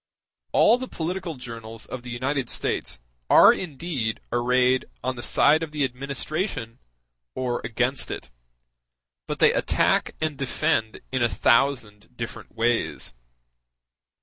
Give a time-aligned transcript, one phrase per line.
[0.51, 5.69] All the political journals of the United States are indeed arrayed on the side of
[5.71, 6.79] the administration
[7.35, 8.31] or against it;
[9.27, 13.13] but they attack and defend in a thousand different ways.